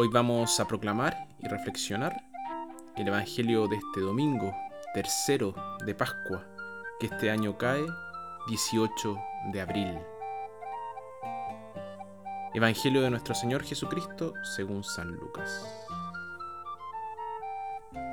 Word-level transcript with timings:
Hoy 0.00 0.06
vamos 0.06 0.60
a 0.60 0.68
proclamar 0.68 1.26
y 1.40 1.48
reflexionar 1.48 2.22
el 2.94 3.08
Evangelio 3.08 3.66
de 3.66 3.74
este 3.74 3.98
domingo, 3.98 4.54
tercero 4.94 5.56
de 5.84 5.92
Pascua, 5.92 6.46
que 7.00 7.06
este 7.06 7.32
año 7.32 7.58
cae 7.58 7.84
18 8.46 9.18
de 9.52 9.60
abril. 9.60 9.98
Evangelio 12.54 13.02
de 13.02 13.10
nuestro 13.10 13.34
Señor 13.34 13.64
Jesucristo 13.64 14.34
según 14.54 14.84
San 14.84 15.10
Lucas. 15.16 15.66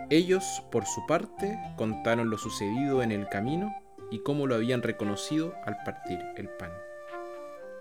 Ellos, 0.09 0.63
por 0.71 0.87
su 0.87 1.05
parte, 1.05 1.55
contaron 1.77 2.31
lo 2.31 2.39
sucedido 2.39 3.03
en 3.03 3.11
el 3.11 3.29
camino 3.29 3.71
y 4.09 4.23
cómo 4.23 4.47
lo 4.47 4.55
habían 4.55 4.81
reconocido 4.81 5.53
al 5.67 5.77
partir 5.83 6.17
el 6.35 6.49
pan. 6.49 6.71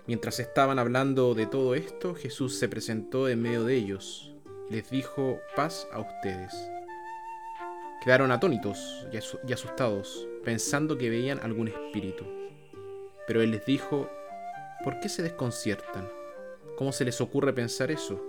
Mientras 0.07 0.39
estaban 0.39 0.79
hablando 0.79 1.33
de 1.33 1.47
todo 1.47 1.75
esto, 1.75 2.15
Jesús 2.15 2.57
se 2.57 2.69
presentó 2.69 3.27
en 3.27 3.41
medio 3.41 3.63
de 3.63 3.75
ellos 3.75 4.35
les 4.69 4.89
dijo, 4.89 5.39
paz 5.55 5.87
a 5.91 5.99
ustedes. 5.99 6.53
Quedaron 8.03 8.31
atónitos 8.31 9.07
y 9.47 9.53
asustados, 9.53 10.27
pensando 10.43 10.97
que 10.97 11.09
veían 11.09 11.39
algún 11.39 11.67
espíritu. 11.67 12.25
Pero 13.27 13.41
él 13.41 13.51
les 13.51 13.65
dijo, 13.65 14.09
¿por 14.83 14.99
qué 14.99 15.09
se 15.09 15.23
desconciertan? 15.23 16.09
¿Cómo 16.77 16.91
se 16.91 17.05
les 17.05 17.21
ocurre 17.21 17.53
pensar 17.53 17.91
eso? 17.91 18.23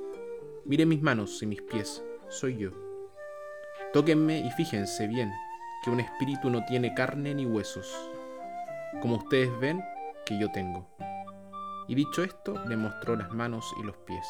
Miren 0.64 0.88
mis 0.88 1.02
manos 1.02 1.42
y 1.42 1.46
mis 1.46 1.62
pies, 1.62 2.02
soy 2.28 2.58
yo. 2.58 2.70
Tóquenme 3.92 4.40
y 4.40 4.50
fíjense 4.50 5.06
bien, 5.06 5.30
que 5.84 5.90
un 5.90 6.00
espíritu 6.00 6.50
no 6.50 6.64
tiene 6.66 6.94
carne 6.94 7.34
ni 7.34 7.46
huesos, 7.46 7.94
como 9.00 9.16
ustedes 9.16 9.50
ven 9.58 9.82
que 10.24 10.38
yo 10.38 10.50
tengo. 10.52 10.95
Y 11.88 11.94
dicho 11.94 12.22
esto, 12.22 12.54
le 12.66 12.76
mostró 12.76 13.16
las 13.16 13.30
manos 13.32 13.72
y 13.80 13.84
los 13.84 13.96
pies. 13.98 14.26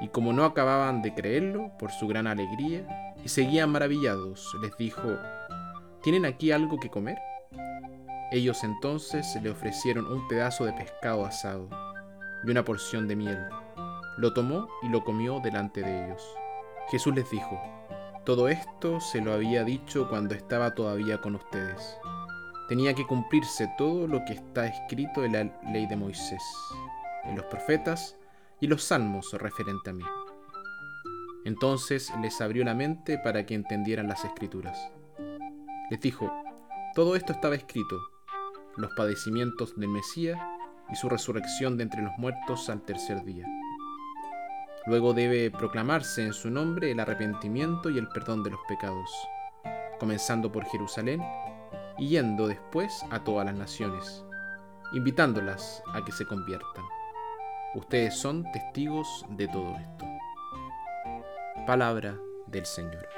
Y 0.00 0.08
como 0.08 0.32
no 0.32 0.44
acababan 0.44 1.00
de 1.00 1.14
creerlo 1.14 1.70
por 1.78 1.92
su 1.92 2.08
gran 2.08 2.26
alegría, 2.26 3.14
y 3.24 3.28
seguían 3.28 3.70
maravillados, 3.70 4.52
les 4.60 4.76
dijo, 4.76 5.16
¿tienen 6.02 6.24
aquí 6.24 6.50
algo 6.50 6.80
que 6.80 6.90
comer? 6.90 7.18
Ellos 8.32 8.64
entonces 8.64 9.26
le 9.42 9.50
ofrecieron 9.50 10.06
un 10.06 10.26
pedazo 10.26 10.64
de 10.64 10.72
pescado 10.72 11.24
asado 11.24 11.68
y 12.44 12.50
una 12.50 12.64
porción 12.64 13.06
de 13.06 13.14
miel. 13.14 13.38
Lo 14.16 14.32
tomó 14.32 14.68
y 14.82 14.88
lo 14.88 15.04
comió 15.04 15.38
delante 15.40 15.82
de 15.82 16.06
ellos. 16.06 16.22
Jesús 16.90 17.14
les 17.14 17.30
dijo, 17.30 17.60
todo 18.24 18.48
esto 18.48 19.00
se 19.00 19.20
lo 19.20 19.32
había 19.32 19.62
dicho 19.62 20.08
cuando 20.08 20.34
estaba 20.34 20.74
todavía 20.74 21.18
con 21.18 21.36
ustedes 21.36 21.98
tenía 22.72 22.94
que 22.94 23.06
cumplirse 23.06 23.68
todo 23.76 24.06
lo 24.06 24.24
que 24.24 24.32
está 24.32 24.66
escrito 24.66 25.26
en 25.26 25.32
la 25.34 25.60
ley 25.70 25.86
de 25.86 25.94
Moisés, 25.94 26.42
en 27.24 27.36
los 27.36 27.44
profetas 27.44 28.16
y 28.60 28.66
los 28.66 28.82
salmos 28.82 29.30
referente 29.34 29.90
a 29.90 29.92
mí. 29.92 30.04
Entonces 31.44 32.10
les 32.22 32.40
abrió 32.40 32.64
la 32.64 32.72
mente 32.74 33.18
para 33.18 33.44
que 33.44 33.54
entendieran 33.54 34.08
las 34.08 34.24
escrituras. 34.24 34.90
Les 35.90 36.00
dijo, 36.00 36.32
todo 36.94 37.14
esto 37.14 37.34
estaba 37.34 37.56
escrito, 37.56 38.00
los 38.78 38.90
padecimientos 38.94 39.78
del 39.78 39.90
Mesías 39.90 40.40
y 40.90 40.96
su 40.96 41.10
resurrección 41.10 41.76
de 41.76 41.82
entre 41.82 42.00
los 42.00 42.16
muertos 42.16 42.70
al 42.70 42.80
tercer 42.86 43.22
día. 43.22 43.44
Luego 44.86 45.12
debe 45.12 45.50
proclamarse 45.50 46.24
en 46.24 46.32
su 46.32 46.48
nombre 46.48 46.90
el 46.90 47.00
arrepentimiento 47.00 47.90
y 47.90 47.98
el 47.98 48.08
perdón 48.08 48.42
de 48.42 48.48
los 48.48 48.60
pecados, 48.66 49.10
comenzando 50.00 50.50
por 50.50 50.64
Jerusalén 50.64 51.20
y 51.98 52.08
yendo 52.08 52.48
después 52.48 53.02
a 53.10 53.22
todas 53.22 53.46
las 53.46 53.54
naciones, 53.54 54.24
invitándolas 54.92 55.82
a 55.94 56.04
que 56.04 56.12
se 56.12 56.26
conviertan. 56.26 56.84
Ustedes 57.74 58.18
son 58.18 58.44
testigos 58.52 59.24
de 59.30 59.48
todo 59.48 59.76
esto. 59.76 60.04
Palabra 61.66 62.16
del 62.46 62.66
Señor. 62.66 63.08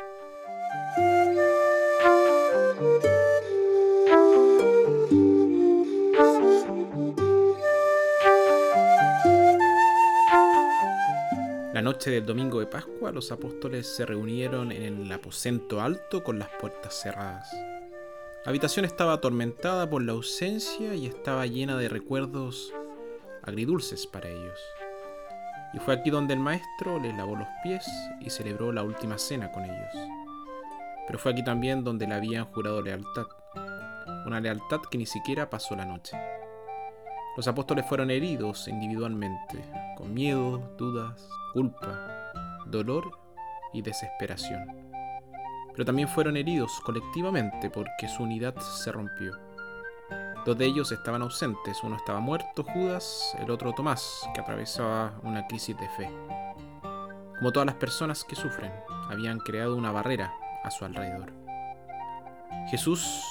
La 11.73 11.83
noche 11.83 12.13
del 12.13 12.25
domingo 12.25 12.61
de 12.61 12.67
Pascua 12.67 13.11
los 13.11 13.33
apóstoles 13.33 13.89
se 13.89 14.07
reunieron 14.07 14.71
en 14.71 15.03
el 15.03 15.13
aposento 15.13 15.81
alto 15.81 16.23
con 16.23 16.39
las 16.39 16.49
puertas 16.61 16.95
cerradas. 16.95 17.53
La 18.45 18.51
habitación 18.51 18.85
estaba 18.85 19.15
atormentada 19.15 19.89
por 19.89 20.03
la 20.03 20.13
ausencia 20.13 20.95
y 20.95 21.07
estaba 21.07 21.47
llena 21.47 21.79
de 21.79 21.89
recuerdos 21.89 22.75
agridulces 23.43 24.07
para 24.07 24.29
ellos. 24.29 24.59
Y 25.73 25.79
fue 25.79 25.95
aquí 25.95 26.11
donde 26.11 26.35
el 26.35 26.41
maestro 26.41 27.01
les 27.01 27.17
lavó 27.17 27.37
los 27.37 27.49
pies 27.63 27.87
y 28.21 28.29
celebró 28.29 28.71
la 28.71 28.83
última 28.83 29.17
cena 29.17 29.51
con 29.51 29.65
ellos. 29.65 30.11
Pero 31.07 31.19
fue 31.19 31.33
aquí 31.33 31.43
también 31.43 31.85
donde 31.85 32.07
le 32.07 32.17
habían 32.17 32.45
jurado 32.45 32.83
lealtad, 32.83 33.29
una 34.27 34.41
lealtad 34.41 34.83
que 34.91 34.99
ni 34.99 35.07
siquiera 35.07 35.49
pasó 35.49 35.75
la 35.75 35.87
noche. 35.87 36.15
Los 37.39 37.49
apóstoles 37.49 37.87
fueron 37.87 38.11
heridos 38.11 38.69
individualmente, 38.69 39.65
con 39.97 40.13
miedo, 40.13 40.59
dudas, 40.77 41.27
culpa, 41.55 42.31
dolor 42.67 43.11
y 43.73 43.81
desesperación 43.81 44.94
pero 45.75 45.85
también 45.85 46.09
fueron 46.09 46.37
heridos 46.37 46.81
colectivamente 46.85 47.69
porque 47.69 48.09
su 48.09 48.23
unidad 48.23 48.57
se 48.59 48.93
rompió. 48.93 49.39
Dos 50.47 50.57
de 50.57 50.67
ellos 50.67 50.93
estaban 50.93 51.23
ausentes, 51.23 51.83
uno 51.83 51.97
estaba 51.97 52.21
muerto, 52.21 52.63
Judas, 52.63 53.35
el 53.41 53.51
otro 53.51 53.73
Tomás, 53.73 54.29
que 54.35 54.41
atravesaba 54.41 55.19
una 55.23 55.47
crisis 55.47 55.77
de 55.79 55.89
fe. 55.91 56.11
Como 57.39 57.51
todas 57.51 57.67
las 57.67 57.77
personas 57.77 58.25
que 58.25 58.37
sufren, 58.37 58.73
habían 59.09 59.39
creado 59.39 59.75
una 59.75 59.91
barrera 59.91 60.33
a 60.63 60.71
su 60.71 60.85
alrededor. 60.85 61.33
Jesús 62.69 63.23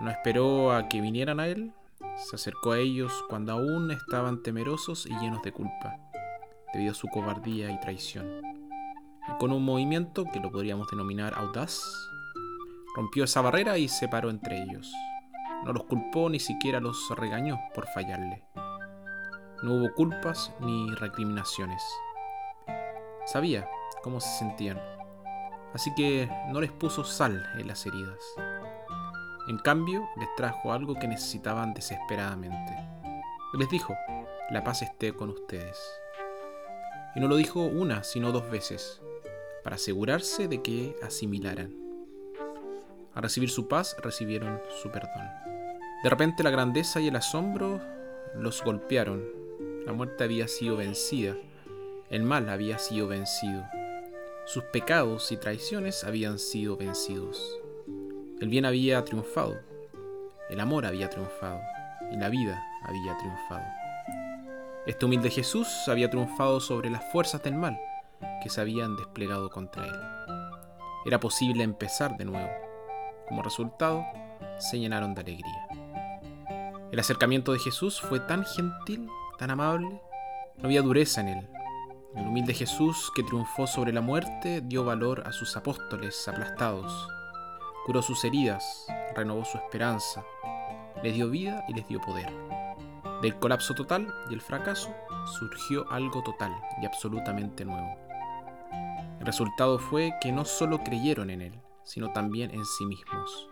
no 0.00 0.10
esperó 0.10 0.72
a 0.72 0.88
que 0.88 1.00
vinieran 1.00 1.40
a 1.40 1.48
Él, 1.48 1.72
se 2.16 2.36
acercó 2.36 2.72
a 2.72 2.78
ellos 2.78 3.12
cuando 3.28 3.52
aún 3.52 3.90
estaban 3.90 4.42
temerosos 4.42 5.06
y 5.06 5.14
llenos 5.18 5.42
de 5.42 5.52
culpa, 5.52 5.96
debido 6.72 6.92
a 6.92 6.94
su 6.94 7.08
cobardía 7.08 7.70
y 7.70 7.80
traición 7.80 8.51
con 9.38 9.52
un 9.52 9.64
movimiento 9.64 10.24
que 10.32 10.40
lo 10.40 10.50
podríamos 10.50 10.88
denominar 10.88 11.34
audaz, 11.36 11.80
rompió 12.94 13.24
esa 13.24 13.40
barrera 13.40 13.78
y 13.78 13.88
se 13.88 14.08
paró 14.08 14.30
entre 14.30 14.62
ellos. 14.62 14.92
No 15.64 15.72
los 15.72 15.84
culpó 15.84 16.28
ni 16.28 16.40
siquiera 16.40 16.80
los 16.80 17.08
regañó 17.16 17.58
por 17.74 17.86
fallarle. 17.88 18.44
No 19.62 19.74
hubo 19.74 19.94
culpas 19.94 20.52
ni 20.60 20.90
recriminaciones. 20.96 21.82
Sabía 23.26 23.68
cómo 24.02 24.20
se 24.20 24.38
sentían, 24.38 24.80
así 25.72 25.94
que 25.94 26.28
no 26.50 26.60
les 26.60 26.72
puso 26.72 27.04
sal 27.04 27.46
en 27.58 27.68
las 27.68 27.86
heridas. 27.86 28.18
En 29.48 29.58
cambio, 29.58 30.08
les 30.16 30.28
trajo 30.36 30.72
algo 30.72 30.94
que 30.94 31.06
necesitaban 31.06 31.74
desesperadamente. 31.74 32.76
Les 33.54 33.68
dijo, 33.70 33.94
la 34.50 34.64
paz 34.64 34.82
esté 34.82 35.12
con 35.12 35.30
ustedes. 35.30 35.78
Y 37.14 37.20
no 37.20 37.28
lo 37.28 37.36
dijo 37.36 37.60
una, 37.60 38.02
sino 38.02 38.32
dos 38.32 38.50
veces 38.50 39.00
para 39.62 39.76
asegurarse 39.76 40.48
de 40.48 40.62
que 40.62 40.96
asimilaran. 41.02 41.72
Al 43.14 43.22
recibir 43.22 43.50
su 43.50 43.68
paz, 43.68 43.96
recibieron 44.02 44.60
su 44.82 44.90
perdón. 44.90 45.28
De 46.02 46.10
repente 46.10 46.42
la 46.42 46.50
grandeza 46.50 47.00
y 47.00 47.08
el 47.08 47.16
asombro 47.16 47.80
los 48.34 48.62
golpearon. 48.64 49.24
La 49.86 49.92
muerte 49.92 50.24
había 50.24 50.48
sido 50.48 50.76
vencida, 50.76 51.36
el 52.10 52.22
mal 52.22 52.48
había 52.48 52.78
sido 52.78 53.08
vencido, 53.08 53.64
sus 54.44 54.64
pecados 54.64 55.30
y 55.32 55.36
traiciones 55.36 56.04
habían 56.04 56.38
sido 56.38 56.76
vencidos. 56.76 57.58
El 58.40 58.48
bien 58.48 58.64
había 58.64 59.04
triunfado, 59.04 59.60
el 60.50 60.60
amor 60.60 60.86
había 60.86 61.10
triunfado 61.10 61.60
y 62.10 62.16
la 62.16 62.28
vida 62.28 62.62
había 62.82 63.16
triunfado. 63.18 63.64
Este 64.86 65.04
humilde 65.04 65.30
Jesús 65.30 65.68
había 65.86 66.10
triunfado 66.10 66.60
sobre 66.60 66.90
las 66.90 67.04
fuerzas 67.12 67.42
del 67.42 67.54
mal 67.54 67.78
que 68.42 68.50
se 68.50 68.60
habían 68.60 68.96
desplegado 68.96 69.48
contra 69.50 69.86
él. 69.86 69.94
Era 71.06 71.20
posible 71.20 71.62
empezar 71.62 72.16
de 72.16 72.24
nuevo. 72.24 72.50
Como 73.28 73.42
resultado, 73.42 74.04
se 74.58 74.78
llenaron 74.78 75.14
de 75.14 75.22
alegría. 75.22 75.68
El 76.90 76.98
acercamiento 76.98 77.52
de 77.52 77.58
Jesús 77.58 78.00
fue 78.00 78.20
tan 78.20 78.44
gentil, 78.44 79.08
tan 79.38 79.50
amable, 79.50 80.00
no 80.56 80.64
había 80.64 80.82
dureza 80.82 81.20
en 81.22 81.28
él. 81.28 81.48
El 82.14 82.26
humilde 82.26 82.52
Jesús 82.52 83.10
que 83.14 83.22
triunfó 83.22 83.66
sobre 83.66 83.92
la 83.92 84.02
muerte 84.02 84.60
dio 84.60 84.84
valor 84.84 85.22
a 85.26 85.32
sus 85.32 85.56
apóstoles 85.56 86.28
aplastados, 86.28 87.08
curó 87.86 88.02
sus 88.02 88.22
heridas, 88.24 88.86
renovó 89.16 89.44
su 89.44 89.56
esperanza, 89.56 90.22
les 91.02 91.14
dio 91.14 91.30
vida 91.30 91.64
y 91.68 91.74
les 91.74 91.88
dio 91.88 92.00
poder. 92.00 92.30
Del 93.22 93.38
colapso 93.38 93.74
total 93.74 94.12
y 94.30 94.34
el 94.34 94.40
fracaso 94.40 94.94
surgió 95.38 95.90
algo 95.90 96.22
total 96.22 96.52
y 96.82 96.86
absolutamente 96.86 97.64
nuevo. 97.64 97.96
El 99.22 99.26
resultado 99.26 99.78
fue 99.78 100.14
que 100.20 100.32
no 100.32 100.44
solo 100.44 100.82
creyeron 100.82 101.30
en 101.30 101.42
Él, 101.42 101.60
sino 101.84 102.12
también 102.12 102.50
en 102.50 102.64
sí 102.64 102.84
mismos. 102.86 103.48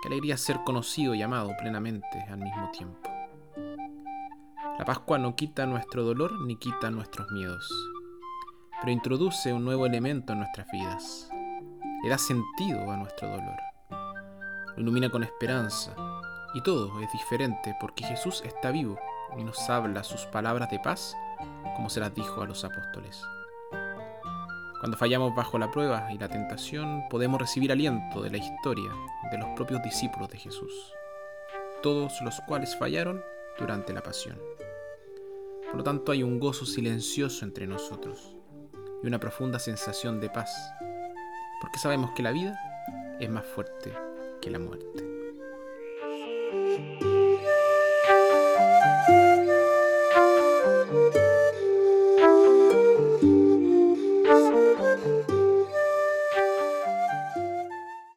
Qué 0.00 0.06
alegría 0.06 0.36
ser 0.36 0.60
conocido 0.62 1.12
y 1.12 1.22
amado 1.22 1.50
plenamente 1.58 2.24
al 2.30 2.38
mismo 2.38 2.70
tiempo. 2.70 3.10
La 4.78 4.84
Pascua 4.84 5.18
no 5.18 5.34
quita 5.34 5.66
nuestro 5.66 6.04
dolor 6.04 6.40
ni 6.46 6.54
quita 6.54 6.92
nuestros 6.92 7.32
miedos. 7.32 7.68
pero 8.78 8.92
introduce 8.92 9.52
un 9.52 9.64
nuevo 9.64 9.86
elemento 9.86 10.34
en 10.34 10.38
nuestras 10.38 10.68
vidas. 10.70 11.28
Le 12.04 12.10
da 12.10 12.18
sentido 12.18 12.88
a 12.92 12.96
nuestro 12.96 13.28
dolor. 13.30 13.56
Lo 14.76 14.82
ilumina 14.82 15.10
con 15.10 15.24
esperanza. 15.24 15.96
Y 16.54 16.62
todo 16.62 17.00
es 17.00 17.10
diferente 17.10 17.74
porque 17.80 18.04
Jesús 18.04 18.40
está 18.44 18.70
vivo 18.70 19.00
y 19.36 19.42
nos 19.42 19.68
habla 19.68 20.04
sus 20.04 20.26
palabras 20.26 20.70
de 20.70 20.78
paz 20.78 21.16
como 21.74 21.90
se 21.90 21.98
las 21.98 22.14
dijo 22.14 22.40
a 22.40 22.46
los 22.46 22.64
apóstoles. 22.64 23.20
Cuando 24.84 24.98
fallamos 24.98 25.34
bajo 25.34 25.58
la 25.58 25.70
prueba 25.70 26.12
y 26.12 26.18
la 26.18 26.28
tentación, 26.28 27.04
podemos 27.08 27.40
recibir 27.40 27.72
aliento 27.72 28.20
de 28.20 28.28
la 28.28 28.36
historia 28.36 28.92
de 29.30 29.38
los 29.38 29.48
propios 29.56 29.82
discípulos 29.82 30.28
de 30.28 30.36
Jesús, 30.36 30.92
todos 31.82 32.12
los 32.20 32.38
cuales 32.46 32.76
fallaron 32.76 33.24
durante 33.58 33.94
la 33.94 34.02
pasión. 34.02 34.38
Por 35.68 35.76
lo 35.76 35.84
tanto, 35.84 36.12
hay 36.12 36.22
un 36.22 36.38
gozo 36.38 36.66
silencioso 36.66 37.46
entre 37.46 37.66
nosotros 37.66 38.36
y 39.02 39.06
una 39.06 39.18
profunda 39.18 39.58
sensación 39.58 40.20
de 40.20 40.28
paz, 40.28 40.54
porque 41.62 41.78
sabemos 41.78 42.10
que 42.10 42.22
la 42.22 42.32
vida 42.32 42.54
es 43.20 43.30
más 43.30 43.46
fuerte 43.46 43.90
que 44.42 44.50
la 44.50 44.58
muerte. 44.58 45.02